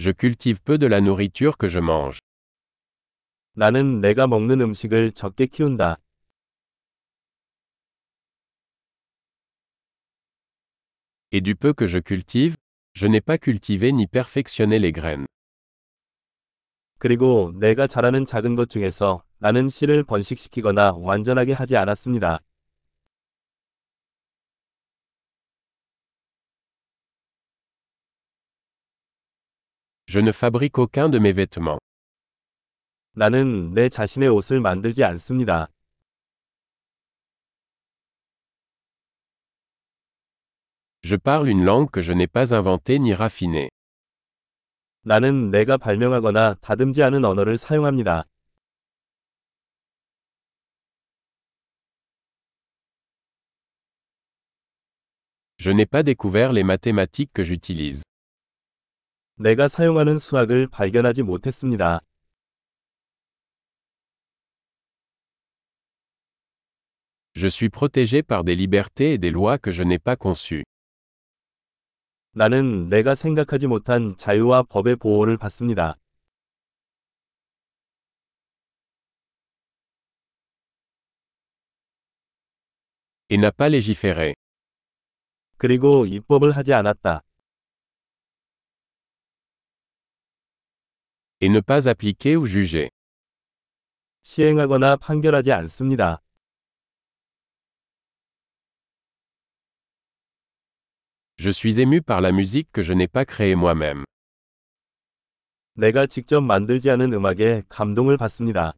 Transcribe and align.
Je 0.00 0.12
cultive 0.12 0.60
peu 0.60 0.78
de 0.78 0.86
la 0.86 1.00
nourriture 1.00 1.56
que 1.58 1.68
je 1.68 1.80
mange. 1.80 2.18
나는 3.54 4.00
내가 4.00 4.28
먹는 4.28 4.60
음식을 4.60 5.10
적게 5.10 5.46
키운다. 5.46 5.96
Et 11.32 11.40
du 11.40 11.56
peu 11.56 11.72
que 11.72 11.88
je 11.88 11.98
cultive, 11.98 12.54
je 12.94 13.08
n'ai 13.08 13.20
pas 13.20 13.38
cultivé 13.38 13.90
ni 13.90 14.06
perfectionné 14.06 14.78
les 14.78 14.92
graines. 14.92 15.26
그리고 17.00 17.52
내가 17.58 17.88
자라는 17.88 18.24
작은 18.24 18.54
것 18.54 18.70
중에서 18.70 19.24
나는 19.38 19.68
씨를 19.68 20.04
번식시키거나 20.04 20.92
완전하게 20.94 21.54
하지 21.54 21.76
않았습니다. 21.76 22.38
Je 30.07 30.19
ne 30.19 30.31
fabrique 30.31 30.77
aucun 30.77 31.09
de 31.09 31.19
mes 31.19 31.33
vêtements. 31.33 31.79
나는 33.15 33.73
내 33.73 33.89
자신의 33.89 34.29
옷을 34.29 34.59
만들지 34.59 35.03
않습니다. 35.03 35.67
Je 41.03 41.17
parle 41.17 41.49
une 41.49 41.63
langue 41.63 41.91
que 41.91 42.01
je 42.01 42.13
n'ai 42.13 42.27
pas 42.27 42.53
inventée 42.53 42.97
ni 42.97 43.13
raffinée. 43.13 43.69
나는 45.01 45.51
내가 45.51 45.77
발명하거나 45.77 46.55
다듬지 46.61 47.03
않은 47.03 47.25
언어를 47.25 47.57
사용합니다. 47.57 48.23
Je 55.57 55.71
n'ai 55.71 55.85
pas 55.85 56.03
découvert 56.03 56.51
les 56.53 56.63
mathématiques 56.63 57.31
que 57.33 57.43
j'utilise. 57.43 58.03
내가 59.40 59.68
사용하는 59.68 60.18
수학을 60.18 60.66
발견하지 60.66 61.22
못했습니다. 61.22 62.00
Je 67.36 67.46
suis 67.46 67.68
protégé 67.70 68.24
par 68.24 68.42
des 68.42 68.56
libertés 68.56 69.12
et 69.12 69.18
des 69.18 69.30
lois 69.30 69.58
que 69.58 69.70
je 69.70 69.84
n'ai 69.84 70.00
pas 70.00 70.16
conçues. 70.16 70.64
나는 72.32 72.88
내가 72.88 73.14
생각하지 73.14 73.68
못한 73.68 74.16
자유와 74.16 74.64
법의 74.64 74.96
보호를 74.96 75.36
받습니다. 75.36 75.94
Et 83.30 83.38
n'a 83.38 83.52
pas 83.52 83.70
légiféré. 83.70 84.34
그리고 85.58 86.06
입법을 86.06 86.56
하지 86.56 86.74
않았다. 86.74 87.22
Et 91.41 91.49
ne 91.49 91.59
pas 91.59 91.87
appliquer 91.87 92.35
ou 92.37 92.45
juger. 92.45 92.89
시행하거나 94.23 94.95
판결하지 94.95 95.51
않습니다. 95.51 96.21
Je 101.37 101.49
suis 101.49 101.79
ému 101.79 102.01
par 102.01 102.21
la 102.21 102.31
musique 102.31 102.71
que 102.71 102.81
je 102.83 102.93
n'ai 102.93 103.07
pas 103.07 103.25
créée 103.25 103.55
moi-même. 103.55 104.05
내가 105.75 106.05
직접 106.05 106.41
만들지 106.41 106.89
않은 106.91 107.11
음악에 107.13 107.63
감동을 107.67 108.17
받습니다. 108.17 108.73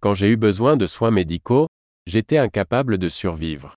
Quand 0.00 0.14
j'ai 0.14 0.28
eu 0.28 0.36
besoin 0.36 0.76
de 0.76 0.86
soins 0.86 1.10
médicaux, 1.10 1.68
j'étais 2.06 2.38
incapable 2.38 2.98
de 2.98 3.08
survivre. 3.08 3.74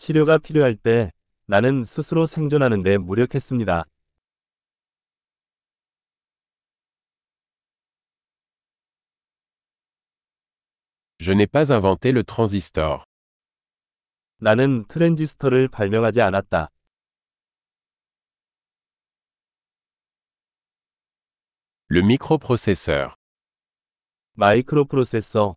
치료가 0.00 0.38
필요할 0.38 0.76
때 0.76 1.12
나는 1.44 1.84
스스로 1.84 2.24
생존하는 2.24 2.82
데 2.82 2.96
무력했습니다. 2.96 3.84
Je 11.18 11.32
n'ai 11.34 11.46
pas 11.46 11.70
inventé 11.70 12.12
le 12.12 12.24
transistor. 12.24 13.04
나는 14.38 14.86
트랜지스터를 14.88 15.68
발명하지 15.68 16.22
않았다. 16.22 16.70
Le 21.90 22.00
microprocesseur. 22.00 23.14
마이크로 24.32 24.86
프로세서, 24.86 25.56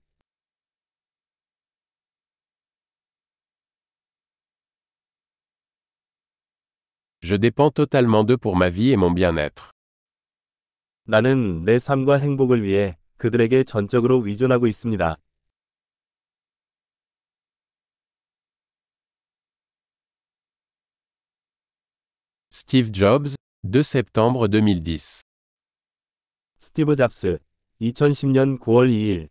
Je 7.22 7.36
dépends 7.36 7.70
totalement 7.70 8.24
d'eux 8.24 8.38
pour 8.38 8.56
ma 8.56 8.70
vie 8.70 8.90
et 8.92 8.96
mon 8.96 9.10
bien-être. 9.10 9.70
나는 11.08 11.64
내 11.64 11.78
삶과 11.78 12.18
행복을 12.18 12.62
위해 12.62 12.96
그들에게 13.16 13.64
전적으로 13.64 14.26
의존하고 14.26 14.66
있습니다. 14.66 15.16
Steve 22.52 22.90
Jobs, 22.90 23.36
2 23.62 23.80
septembre 23.80 24.48
2010. 24.48 25.22
스티브 26.58 26.96
잡스, 26.96 27.38
2010년 27.80 28.58
9월 28.58 28.88
2일 28.90 29.28